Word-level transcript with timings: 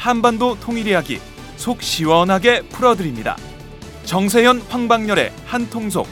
한반도 0.00 0.58
통일 0.60 0.86
이야기 0.86 1.20
속 1.56 1.82
시원하게 1.82 2.62
풀어드립니다. 2.70 3.36
정세현 4.04 4.62
황방열의 4.70 5.30
한통속 5.44 6.06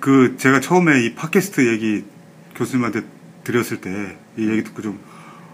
그 0.00 0.36
제가 0.36 0.60
처음에 0.60 1.04
이 1.04 1.14
팟캐스트 1.14 1.72
얘기 1.72 2.04
교수님한테 2.56 3.02
드렸을 3.44 3.80
때 3.80 4.16
이 4.36 4.48
얘기 4.48 4.64
듣고 4.64 4.82
좀 4.82 4.98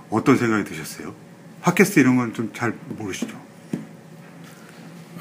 어떤 0.09 0.37
생각이 0.39 0.65
드셨어요? 0.65 1.15
팟캐스트 1.63 2.01
이런 2.01 2.17
건 2.17 2.33
좀 2.33 2.51
잘 2.55 2.75
모르시죠? 2.89 3.39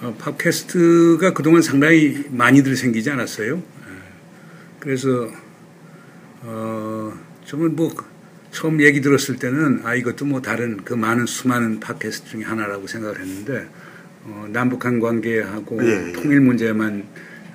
어, 0.01 0.15
팟캐스트가 0.17 1.33
그동안 1.33 1.61
상당히 1.61 2.23
많이들 2.29 2.77
생기지 2.77 3.09
않았어요. 3.11 3.61
예. 4.79 4.83
그래서 4.83 5.29
어, 6.41 7.13
저는 7.45 7.75
뭐 7.75 7.93
처음 8.51 8.81
얘기 8.81 9.01
들었을 9.01 9.37
때는 9.37 9.81
아 9.83 9.95
이것도 9.95 10.25
뭐 10.25 10.41
다른 10.41 10.77
그 10.83 10.93
많은 10.93 11.25
수많은 11.25 11.79
팟캐스트 11.79 12.29
중에 12.29 12.43
하나라고 12.43 12.87
생각을 12.87 13.19
했는데 13.19 13.67
어, 14.23 14.47
남북한 14.49 14.99
관계하고 14.99 15.83
예, 15.83 16.09
예. 16.09 16.11
통일 16.13 16.41
문제만 16.41 17.03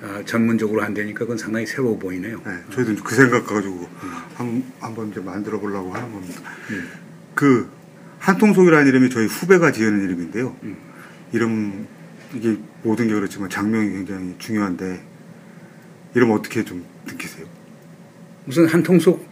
아, 0.01 0.21
전문적으로 0.25 0.83
한다니까 0.83 1.19
그건 1.19 1.37
상당히 1.37 1.65
새로워 1.65 1.97
보이네요. 1.97 2.41
네, 2.45 2.51
저희도 2.71 3.03
그 3.03 3.15
생각 3.15 3.47
가지고 3.47 3.87
한, 4.35 4.63
한번 4.79 5.09
이제 5.09 5.19
만들어 5.19 5.59
보려고 5.59 5.93
하는 5.93 6.11
겁니다. 6.11 6.41
음. 6.69 6.89
그 7.33 7.69
한통속이라는 8.19 8.87
이름이 8.87 9.09
저희 9.09 9.25
후배가 9.25 9.71
지어낸 9.71 10.03
이름인데요. 10.03 10.55
음. 10.63 10.77
이름 11.31 11.87
이게 12.33 12.57
모든 12.83 13.07
게 13.07 13.13
그렇지만 13.13 13.49
장명이 13.49 13.89
굉장히 13.91 14.35
중요한데 14.37 15.01
이름 16.13 16.31
어떻게 16.31 16.63
좀 16.63 16.85
느끼세요? 17.05 17.45
우선 18.47 18.65
한 18.67 18.83
통 18.83 18.99
속 18.99 19.25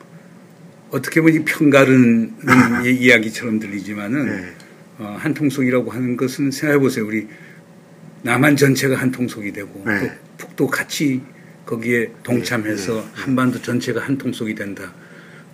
어떻게 0.89 1.21
보면 1.21 1.35
이 1.35 1.45
편가르는 1.45 2.35
이- 2.85 2.89
이야기처럼 3.05 3.59
들리지만은 3.59 4.25
네. 4.27 4.53
어, 4.99 5.15
한 5.19 5.33
통속이라고 5.33 5.89
하는 5.91 6.15
것은 6.17 6.51
생각해 6.51 6.79
보세요. 6.79 7.05
우리 7.07 7.27
남한 8.21 8.55
전체가 8.55 8.95
한 8.95 9.11
통속이 9.11 9.51
되고 9.53 9.83
네. 9.85 9.99
또 10.37 10.47
북도 10.47 10.67
같이 10.67 11.21
거기에 11.65 12.11
동참해서 12.23 12.93
네, 12.93 13.01
네, 13.01 13.07
한반도 13.13 13.61
전체가 13.61 14.01
한 14.01 14.17
통속이 14.17 14.53
된다. 14.55 14.93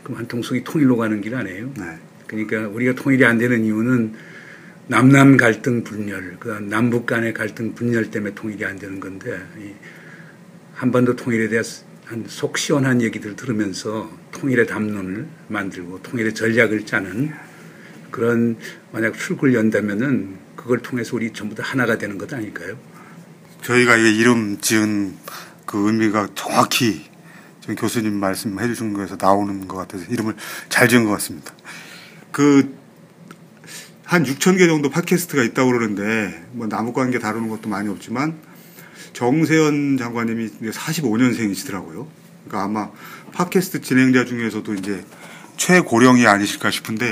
그럼 0.04 0.18
한 0.20 0.28
통속이 0.28 0.64
통일로 0.64 0.98
가는 0.98 1.22
길 1.22 1.36
아니에요? 1.36 1.72
네. 1.78 1.84
그러니까 2.28 2.68
우리가 2.68 2.94
통일이 2.96 3.24
안 3.26 3.38
되는 3.38 3.64
이유는 3.64 4.14
남남 4.88 5.38
갈등 5.38 5.84
분열, 5.84 6.36
그 6.40 6.50
남북 6.50 7.06
간의 7.06 7.34
갈등 7.34 7.74
분열 7.76 8.10
때문에 8.12 8.34
통일이 8.36 8.66
안 8.66 8.78
되는 8.78 9.00
건데 9.00 9.40
이 9.60 9.72
한반도 10.74 11.16
통일에 11.16 11.48
대해서 11.48 11.86
한 12.10 12.26
속 12.28 12.58
시원한 12.58 13.04
얘기들 13.04 13.36
들으면서 13.36 14.10
통일의 14.32 14.66
담론을 14.66 15.28
만들고 15.48 16.02
통일의 16.02 16.34
전략을 16.34 16.88
짜는 16.88 17.32
그런 18.10 18.58
만약 18.92 19.16
출구를 19.16 19.54
연다면은 19.54 20.38
그걸 20.56 20.80
통해서 20.80 21.16
우리 21.16 21.32
전부 21.32 21.54
다 21.54 21.62
하나가 21.64 22.00
되는 22.00 22.18
것 22.18 22.34
아닐까요? 22.34 22.80
저희가 23.62 23.98
이 23.98 24.18
이름 24.18 24.58
지은 24.60 25.14
그 25.68 25.86
의미가 25.86 26.30
정확히 26.34 27.06
지금 27.62 27.76
교수님 27.76 28.16
말씀해 28.16 28.66
주신 28.66 28.94
거에서 28.94 29.16
나오는 29.16 29.68
것 29.68 29.78
같아서 29.78 30.04
이름을 30.06 30.34
잘 30.68 30.90
지은 30.90 31.06
것 31.06 31.12
같습니다. 31.12 31.54
그, 32.32 32.76
한 34.04 34.24
6천 34.24 34.58
개 34.58 34.66
정도 34.66 34.90
팟캐스트가 34.90 35.44
있다고 35.44 35.72
그러는데, 35.72 36.48
뭐 36.54 36.68
남북 36.68 36.94
관계 36.94 37.20
다루는 37.20 37.50
것도 37.50 37.70
많이 37.70 37.88
없지만, 37.88 38.49
정세현 39.14 39.98
장관님이 39.98 40.50
45년생이시더라고요. 40.62 42.08
그러니까 42.46 42.64
아마 42.64 42.92
팟캐스트 43.34 43.82
진행자 43.82 44.26
중에서도 44.26 44.74
이제 44.76 45.04
최고령이 45.58 46.26
아니실까 46.26 46.72
싶은데, 46.72 47.12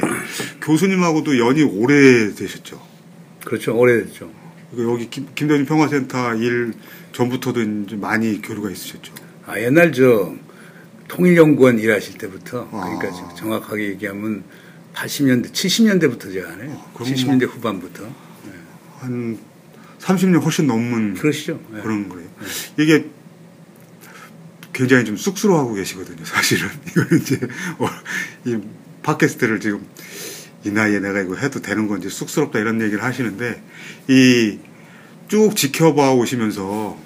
교수님하고도 0.62 1.38
연이 1.40 1.64
오래 1.64 2.34
되셨죠. 2.34 2.82
그렇죠. 3.44 3.78
오래됐죠. 3.78 4.32
그 4.76 4.84
여기 4.84 5.10
김, 5.10 5.28
김대중 5.36 5.66
평화센터 5.66 6.36
일 6.36 6.74
전부터도 7.14 7.62
이제 7.62 7.96
많이 7.96 8.42
교류가 8.42 8.70
있으셨죠. 8.72 9.14
아, 9.46 9.60
옛날 9.60 9.92
저 9.94 10.34
통일연구원 11.08 11.80
일하실 11.80 12.18
때부터 12.18 12.70
그러니까 12.70 13.08
아. 13.08 13.12
지금 13.12 13.30
정확하게 13.36 13.90
얘기하면 13.90 14.44
80년대, 14.94 15.52
70년대부터 15.52 16.34
제가 16.34 16.52
하네요. 16.52 16.72
아, 16.72 16.94
그럼 16.94 17.10
70년대 17.10 17.48
후반부터. 17.48 18.28
한 19.00 19.38
30년 20.00 20.42
훨씬 20.44 20.68
넘은 20.68 21.16
그러시죠. 21.16 21.60
네. 21.72 21.82
그런 21.82 22.08
거예요. 22.10 22.28
이게 22.78 23.06
굉장히 24.74 25.06
좀 25.06 25.18
쑥스러워하고 25.18 25.74
계시거든요, 25.74 26.24
사실은. 26.24 26.70
이거는 26.88 27.22
이제, 27.22 27.40
어, 27.80 27.88
이 28.46 28.58
팟캐스트를 29.04 29.60
지금 29.60 29.86
이 30.64 30.70
나이에 30.70 31.00
내가 31.00 31.22
이거 31.22 31.36
해도 31.36 31.62
되는 31.62 31.88
건지 31.88 32.10
쑥스럽다 32.10 32.60
이런 32.60 32.82
얘기를 32.82 33.04
하시는데, 33.04 33.62
이 34.08 34.60
쭉 35.28 35.56
지켜봐 35.56 36.14
오시면서 36.14 36.98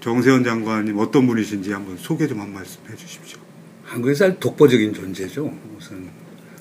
정세현 0.00 0.42
장관님 0.42 0.98
어떤 0.98 1.26
분이신지 1.28 1.72
한번 1.72 1.96
소개 1.96 2.26
좀 2.26 2.40
한 2.40 2.52
말씀 2.52 2.80
해 2.90 2.96
주십시오. 2.96 3.38
한국에서 3.84 4.24
아주 4.26 4.36
독보적인 4.40 4.92
존재죠. 4.94 5.56
우선 5.78 6.10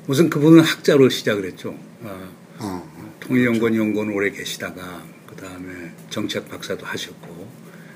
우선 0.08 0.30
그분은 0.30 0.64
학자로 0.64 1.10
시작을 1.10 1.46
했죠. 1.46 1.76
아, 2.04 2.30
어, 2.60 3.16
통일연구원 3.20 3.76
연구원 3.76 4.10
오래 4.10 4.30
계시다가 4.30 5.04
그 5.32 5.36
다음에 5.38 5.92
정책 6.10 6.48
박사도 6.50 6.86
하셨고 6.86 7.50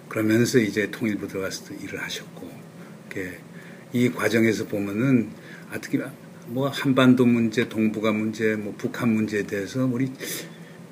그러면서 0.09 0.57
이제 0.57 0.89
통일부 0.89 1.27
들어가서 1.27 1.65
도 1.65 1.73
일을 1.83 2.01
하셨고 2.01 2.49
이 3.93 4.09
과정에서 4.11 4.65
보면은 4.65 5.29
어떻게 5.73 6.01
뭐 6.47 6.67
한반도 6.69 7.25
문제, 7.25 7.69
동북아 7.69 8.11
문제, 8.11 8.55
뭐 8.55 8.75
북한 8.77 9.09
문제에 9.13 9.43
대해서 9.43 9.85
우리 9.85 10.11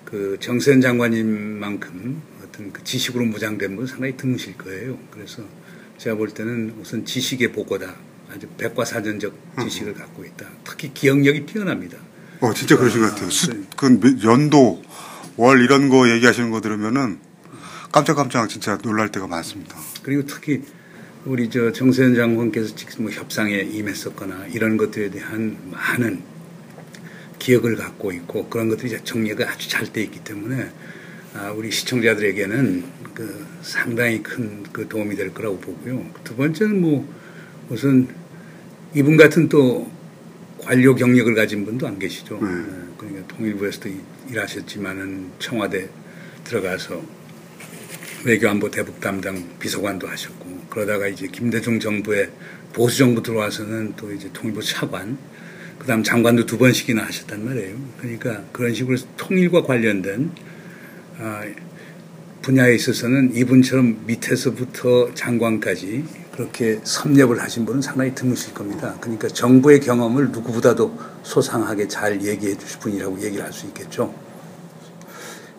그 0.06 0.38
정세현 0.40 0.80
장관님만큼 0.80 2.22
어떤 2.44 2.72
그 2.72 2.84
지식으로 2.84 3.26
무장된 3.26 3.76
분은 3.76 3.88
상당히 3.88 4.16
드무실 4.16 4.58
거예요. 4.58 4.98
그래서 5.12 5.44
제가 5.98 6.16
볼 6.16 6.30
때는 6.30 6.76
우선 6.80 7.04
지식의 7.06 7.52
보고다. 7.52 7.96
아주 8.32 8.48
백과사전적 8.58 9.36
지식을 9.64 9.94
갖고 9.94 10.24
있다. 10.24 10.48
특히 10.64 10.92
기억력이 10.94 11.46
뛰어납니다. 11.46 11.98
어, 12.40 12.54
진짜 12.54 12.78
그러신 12.78 13.02
것 13.02 13.10
같아요. 13.10 13.28
아, 13.28 13.30
수, 13.30 13.54
네. 13.54 13.64
그 13.76 14.00
몇- 14.00 14.24
연도, 14.24 14.82
월 15.38 15.62
이런 15.62 15.90
거 15.90 16.10
얘기하시는 16.10 16.52
거 16.52 16.62
들으면은 16.62 17.20
깜짝깜짝 17.92 18.50
진짜 18.50 18.78
놀랄 18.78 19.10
때가 19.10 19.28
많습니다. 19.28 19.76
그리고 20.02 20.26
특히 20.26 20.64
우리 21.26 21.50
저 21.50 21.72
정세현 21.72 22.16
장관께서 22.16 22.76
직접 22.76 23.02
뭐 23.02 23.12
협상에 23.12 23.60
임했었거나 23.60 24.48
이런 24.48 24.78
것들에 24.78 25.10
대한 25.10 25.58
많은 25.72 26.22
기억을 27.40 27.76
갖고 27.76 28.12
있고 28.12 28.48
그런 28.50 28.70
것들이 28.70 28.98
정리가 29.04 29.50
아주 29.50 29.70
잘 29.70 29.86
돼 29.92 30.02
있기 30.04 30.24
때문에 30.24 30.72
아, 31.36 31.52
우리 31.52 31.72
시청자들에게는 31.72 32.84
그 33.14 33.46
상당히 33.62 34.22
큰 34.22 34.64
그 34.74 34.88
도움이 34.88 35.16
될 35.16 35.34
거라고 35.34 35.60
보고요. 35.60 36.04
두 36.24 36.36
번째는 36.36 36.82
뭐 36.82 37.08
우선 37.70 38.08
이분 38.96 39.16
같은 39.16 39.48
또 39.48 39.90
관료 40.66 40.96
경력을 40.96 41.34
가진 41.36 41.66
분도 41.66 41.88
안 41.88 42.00
계시죠. 42.00 42.40
네. 42.42 42.48
예, 42.50 42.98
그러니까 42.98 43.28
통일부에서도 43.36 43.90
일- 43.90 44.02
일하셨지만은 44.32 45.32
청와대 45.40 45.90
들어가서 46.44 47.02
외교안보 48.26 48.72
대북 48.72 49.02
담당 49.02 49.44
비서관도 49.60 50.08
하셨고 50.08 50.64
그러다가 50.70 51.08
이제 51.08 51.28
김대중 51.28 51.80
정부의 51.80 52.30
보수 52.72 52.98
정부 53.00 53.22
들어와서는 53.22 53.94
또 53.98 54.12
이제 54.14 54.30
통일부 54.32 54.62
차관 54.64 55.18
그다음 55.78 56.02
장관도 56.02 56.46
두 56.46 56.58
번씩이나 56.58 57.04
하셨단 57.04 57.44
말이에요. 57.44 57.76
그러니까 58.00 58.44
그런 58.54 58.74
식으로 58.74 58.98
통일과 59.18 59.64
관련된 59.64 60.32
아, 61.20 61.44
분야에 62.42 62.74
있어서는 62.76 63.36
이분처럼 63.36 64.04
밑에서부터 64.06 65.14
장관까지 65.14 66.04
그렇게 66.34 66.80
섭렵을 66.84 67.40
하신 67.40 67.66
분은 67.66 67.82
상당히 67.82 68.16
드무실 68.16 68.54
겁니다. 68.54 68.96
그러니까 69.00 69.28
정부의 69.28 69.80
경험을 69.80 70.32
누구보다도 70.32 70.98
소상하게 71.22 71.88
잘 71.88 72.26
얘기해 72.26 72.58
주실 72.58 72.80
분이라고 72.80 73.22
얘기를 73.22 73.46
할 73.46 73.54
수 73.54 73.68
있겠죠. 73.68 74.14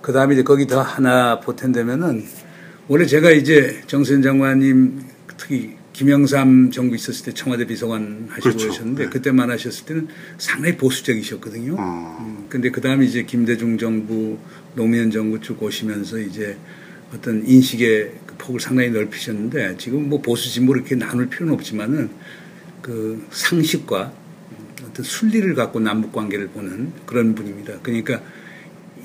그 0.02 0.12
다음에 0.12 0.34
이제 0.34 0.42
거기 0.42 0.66
더 0.66 0.82
하나 0.82 1.38
보탠다면은 1.40 2.26
원래 2.88 3.06
제가 3.06 3.30
이제 3.30 3.82
정세현 3.86 4.22
장관님 4.22 5.02
특히 5.38 5.76
김영삼 5.92 6.72
정부 6.72 6.96
있었을 6.96 7.26
때 7.26 7.32
청와대 7.32 7.66
비서관 7.66 8.26
하시고 8.28 8.42
그렇죠. 8.42 8.68
계셨는데 8.68 9.04
네. 9.04 9.10
그때만 9.10 9.50
하셨을 9.52 9.86
때는 9.86 10.08
상당히 10.38 10.76
보수적이셨거든요. 10.76 11.76
어. 11.78 12.18
음, 12.20 12.46
근데 12.48 12.70
그 12.70 12.80
다음에 12.80 13.06
이제 13.06 13.22
김대중 13.22 13.78
정부, 13.78 14.36
노무현 14.74 15.12
정부 15.12 15.40
쭉 15.40 15.62
오시면서 15.62 16.18
이제 16.18 16.56
어떤 17.14 17.46
인식의 17.46 18.12
그 18.23 18.23
폭을 18.38 18.60
상당히 18.60 18.90
넓히셨는데 18.90 19.76
지금 19.78 20.08
뭐 20.08 20.20
보수 20.20 20.50
진보를 20.50 20.82
이렇게 20.82 20.96
나눌 20.96 21.28
필요는 21.28 21.54
없지만은 21.54 22.10
그 22.82 23.26
상식과 23.30 24.12
어떤 24.86 25.04
순리를 25.04 25.54
갖고 25.54 25.80
남북 25.80 26.12
관계를 26.12 26.48
보는 26.48 26.92
그런 27.06 27.34
분입니다. 27.34 27.80
그러니까 27.82 28.20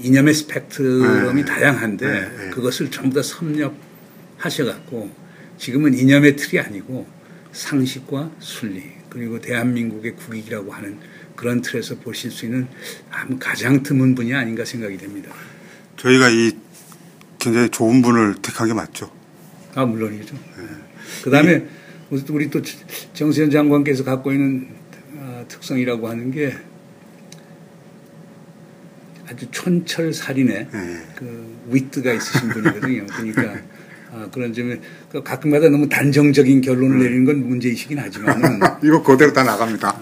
이념의 0.01 0.33
스펙트럼이 0.33 1.43
네. 1.43 1.45
다양한데 1.45 2.07
네, 2.07 2.37
네. 2.37 2.49
그것을 2.51 2.91
전부 2.91 3.15
다 3.15 3.21
섭렵하셔갖고 3.23 5.11
지금은 5.57 5.93
이념의 5.93 6.35
틀이 6.35 6.61
아니고 6.61 7.07
상식과 7.51 8.31
순리 8.39 8.83
그리고 9.09 9.41
대한민국의 9.41 10.15
국익이라고 10.15 10.71
하는 10.71 10.97
그런 11.35 11.61
틀에서 11.61 11.95
보실 11.95 12.31
수 12.31 12.45
있는 12.45 12.67
가장 13.39 13.81
드문 13.81 14.13
분이 14.15 14.33
아닌가 14.33 14.65
생각이 14.65 14.97
됩니다. 14.97 15.31
저희가 15.97 16.29
이 16.29 16.51
굉장히 17.39 17.69
좋은 17.69 18.01
분을 18.01 18.35
택한 18.41 18.67
게 18.67 18.73
맞죠. 18.73 19.11
아 19.75 19.85
물론이죠. 19.85 20.35
그 21.23 21.29
다음에 21.29 21.65
우리 22.09 22.49
또 22.49 22.61
정세현 23.13 23.51
장관께서 23.51 24.03
갖고 24.03 24.31
있는 24.31 24.67
아, 25.19 25.43
특성이라고 25.47 26.07
하는 26.07 26.31
게 26.31 26.53
아주 29.27 29.45
촌철살인의 29.51 30.67
네. 30.71 30.97
그 31.15 31.55
위트가 31.69 32.13
있으신 32.13 32.49
분이거든요. 32.49 33.05
그러니까 33.05 33.61
아, 34.11 34.27
그런 34.31 34.53
점에 34.53 34.79
그 35.11 35.21
가끔가다 35.21 35.69
너무 35.69 35.87
단정적인 35.87 36.61
결론을 36.61 36.99
내리는 36.99 37.25
건 37.25 37.47
문제이시긴 37.47 37.99
하지만은 37.99 38.59
이거 38.83 39.03
그대로 39.03 39.31
다 39.31 39.43
나갑니다. 39.43 39.95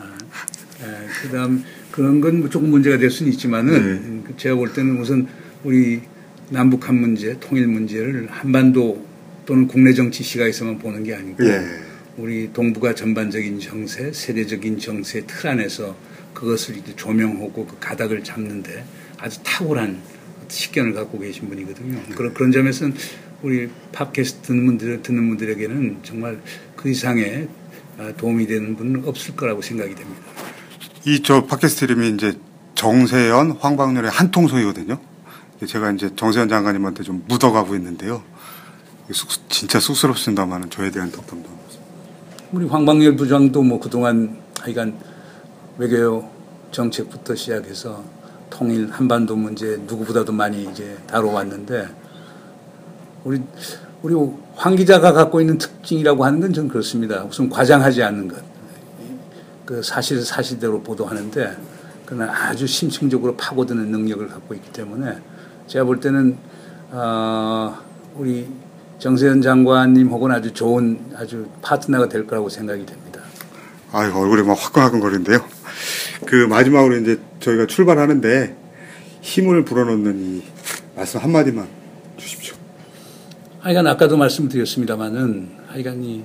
예, 0.82 1.08
그다음 1.24 1.64
그런 1.92 2.22
건뭐 2.22 2.50
조금 2.50 2.70
문제가 2.70 2.98
될 2.98 3.10
수는 3.10 3.34
있지만은 3.34 3.74
네. 3.74 3.80
음, 3.80 4.24
그 4.26 4.38
제가 4.38 4.56
볼 4.56 4.72
때는 4.72 5.02
우선 5.02 5.28
우리 5.66 6.02
남북한 6.50 6.96
문제, 6.96 7.38
통일 7.42 7.68
문제를 7.68 8.28
한반도 8.30 9.07
또는 9.48 9.66
국내 9.66 9.94
정치 9.94 10.24
시각에서만 10.24 10.78
보는 10.78 11.04
게 11.04 11.16
아니고 11.16 11.44
예. 11.46 11.62
우리 12.18 12.52
동북아 12.52 12.94
전반적인 12.94 13.60
정세, 13.60 14.12
세계적인 14.12 14.78
정세 14.78 15.24
틀 15.26 15.48
안에서 15.48 15.96
그것을 16.34 16.78
이제 16.78 16.94
조명하고 16.96 17.66
그 17.66 17.78
가닥을 17.80 18.24
잡는데 18.24 18.84
아주 19.18 19.40
탁월한 19.44 20.02
식견을 20.50 20.94
갖고 20.94 21.18
계신 21.20 21.48
분이거든요. 21.48 22.16
그런 22.16 22.34
그런 22.34 22.52
점에서는 22.52 22.94
우리 23.42 23.70
팟캐스트 23.94 24.48
듣는 24.48 24.66
분들 24.66 25.02
듣는 25.02 25.30
분들에게는 25.30 26.00
정말 26.04 26.42
그 26.76 26.90
이상의 26.90 27.48
아, 27.98 28.12
도움이 28.18 28.48
되는 28.48 28.76
분은 28.76 29.06
없을 29.06 29.36
거라고 29.36 29.62
생각이 29.62 29.96
됩니다. 29.96 30.22
이 31.06 31.22
저 31.24 31.46
팟캐스트 31.46 31.86
이름이 31.86 32.10
이제 32.10 32.34
정세현, 32.76 33.52
황방렬의 33.60 34.12
한통속이거든요. 34.12 35.00
제가 35.66 35.92
이제 35.92 36.12
정세현 36.16 36.50
장관님한테 36.50 37.04
좀 37.04 37.24
묻어가고 37.28 37.76
있는데요. 37.76 38.24
쑥- 39.12 39.50
진짜 39.50 39.80
쑥스럽습니다만은 39.80 40.70
저에 40.70 40.92
대한 40.92 41.12
덕담도. 41.12 41.50
우리 42.54 42.66
황방열 42.66 43.16
부장도 43.16 43.62
뭐 43.64 43.80
그동안 43.80 44.38
하여간 44.62 44.98
외교 45.78 46.30
정책부터 46.72 47.36
시작해서 47.36 48.04
통일 48.50 48.90
한반도 48.90 49.36
문제 49.36 49.78
누구보다도 49.86 50.32
많이 50.32 50.64
이제 50.72 50.98
다뤄왔는데 51.08 51.88
우리 53.26 53.42
우리 54.02 54.16
황 54.56 54.76
기자가 54.76 55.12
갖고 55.12 55.42
있는 55.42 55.58
특징이라고 55.58 56.24
하는 56.24 56.40
건 56.40 56.54
전 56.54 56.68
그렇습니다. 56.68 57.24
우선 57.26 57.50
과장하지 57.50 58.04
않는 58.04 58.28
것. 58.30 58.38
그 59.66 59.84
사실 59.84 60.24
사실대로 60.24 60.82
보도하는데 60.82 61.58
그러나 62.06 62.32
아주 62.32 62.66
심층적으로 62.66 63.36
파고드는 63.36 63.92
능력을 63.92 64.26
갖고 64.30 64.54
있기 64.54 64.72
때문에 64.72 65.18
제가 65.68 65.84
볼 65.84 66.00
때는 66.00 66.38
어, 66.92 67.76
우리 68.16 68.48
정세현 69.00 69.42
장관님 69.42 70.08
혹은 70.08 70.32
아주 70.32 70.54
좋은 70.54 71.00
아주 71.16 71.48
파트너가 71.62 72.10
될 72.10 72.26
거라고 72.26 72.50
생각이 72.50 72.86
됩니다. 72.86 73.22
아유, 73.92 74.12
얼굴이 74.14 74.44
막 74.44 74.54
화끈화끈거리는데요. 74.60 75.40
그 76.26 76.36
마지막으로 76.48 76.98
이제 76.98 77.20
저희가 77.40 77.68
출발하는데 77.68 78.56
힘을 79.22 79.66
불어넣는 79.66 80.20
이 80.38 80.44
말씀 80.96 81.20
한마디만 81.20 81.68
주십시오. 82.18 82.56
하여간 83.60 83.86
아까도 83.88 84.18
말씀드렸습니다마는 84.18 85.50
하여간 85.68 86.04
이 86.04 86.24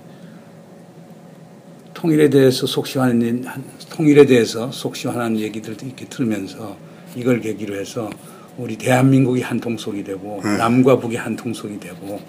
통일에 1.95 2.31
대해서 2.31 2.67
속 2.67 2.87
시원한 2.87 3.45
한- 3.45 3.65
통일에 3.91 4.25
대해서 4.25 4.71
속 4.73 4.97
시원한 4.97 5.39
얘기들도 5.39 5.85
이렇게 5.87 6.07
들으면서 6.07 6.77
이걸 7.15 7.41
계기로 7.41 7.77
해서 7.77 8.09
우리 8.57 8.77
대한민국이 8.77 9.43
한 9.43 9.61
통속이 9.61 10.03
되고 10.05 10.41
네. 10.43 10.57
남과 10.57 10.99
북이 10.99 11.17
한 11.17 11.37
통속이 11.37 11.79
되고 11.79 12.21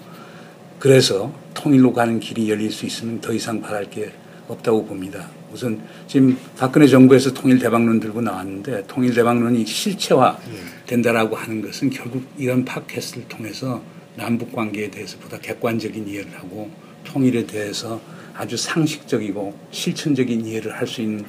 그래서 0.84 1.32
통일로 1.54 1.94
가는 1.94 2.20
길이 2.20 2.50
열릴 2.50 2.70
수 2.70 2.84
있으면 2.84 3.18
더 3.22 3.32
이상 3.32 3.58
바랄 3.62 3.88
게 3.88 4.12
없다고 4.48 4.84
봅니다. 4.84 5.30
우선 5.50 5.80
지금 6.06 6.36
박근혜 6.58 6.86
정부에서 6.86 7.32
통일 7.32 7.58
대박론 7.58 8.00
들고 8.00 8.20
나왔는데 8.20 8.84
통일 8.86 9.14
대박론이 9.14 9.64
실체화 9.64 10.38
된다라고 10.86 11.36
하는 11.36 11.62
것은 11.62 11.88
결국 11.88 12.22
이런 12.36 12.66
팟캐스트를 12.66 13.28
통해서 13.28 13.82
남북 14.14 14.52
관계에 14.52 14.90
대해서 14.90 15.16
보다 15.20 15.38
객관적인 15.38 16.06
이해를 16.06 16.30
하고 16.34 16.70
통일에 17.02 17.46
대해서 17.46 17.98
아주 18.34 18.54
상식적이고 18.58 19.54
실천적인 19.70 20.44
이해를 20.44 20.78
할 20.78 20.86
수 20.86 21.00
있는 21.00 21.24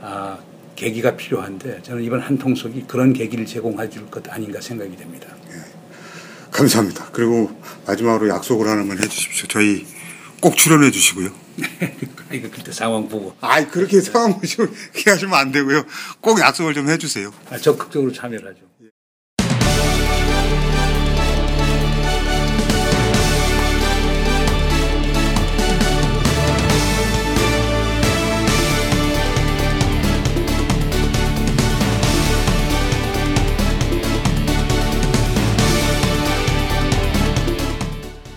아, 0.00 0.38
계기가 0.76 1.14
필요한데 1.14 1.80
저는 1.82 2.02
이번 2.02 2.20
한 2.20 2.38
통속이 2.38 2.84
그런 2.88 3.12
계기를 3.12 3.44
제공해 3.44 3.86
줄 3.90 4.06
것 4.06 4.26
아닌가 4.32 4.62
생각이 4.62 4.96
됩니다. 4.96 5.28
감사합니다. 6.54 7.08
그리고 7.12 7.50
마지막으로 7.84 8.28
약속을 8.28 8.68
하나만 8.68 8.98
해주십시오. 9.02 9.48
저희 9.48 9.84
꼭 10.40 10.56
출연해 10.56 10.92
주시고요. 10.92 11.30
이거 12.32 12.48
그때 12.50 12.70
상황 12.72 13.08
보고 13.08 13.34
아이, 13.40 13.66
그렇게 13.66 14.00
상황 14.00 14.38
보시고 14.38 14.66
하시면 15.04 15.34
안 15.34 15.50
되고요. 15.52 15.84
꼭 16.20 16.40
약속을 16.40 16.74
좀 16.74 16.88
해주세요. 16.88 17.32
아, 17.50 17.58
적극적으로 17.58 18.12
참여를 18.12 18.50
하죠. 18.50 18.60